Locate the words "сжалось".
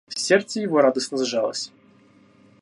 1.23-1.71